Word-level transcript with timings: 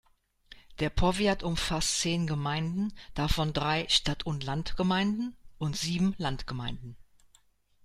Der 0.79 0.89
Powiat 0.89 1.43
umfasst 1.43 1.99
zehn 1.99 2.25
Gemeinden, 2.25 2.91
davon 3.13 3.53
drei 3.53 3.87
Stadt-und-Land-Gemeinden 3.87 5.35
und 5.59 5.77
sieben 5.77 6.15
Landgemeinden. 6.17 6.97